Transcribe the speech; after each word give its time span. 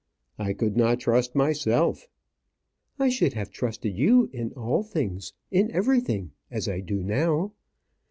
"I 0.39 0.53
could 0.53 0.75
not 0.75 0.99
trust 0.99 1.35
myself." 1.35 2.07
"I 2.97 3.09
should 3.09 3.33
have 3.33 3.51
trusted 3.51 3.95
you 3.95 4.31
in 4.33 4.51
all 4.53 4.81
things, 4.81 5.33
in 5.51 5.69
everything. 5.69 6.31
As 6.49 6.67
I 6.67 6.79
do 6.79 7.03
now." 7.03 7.53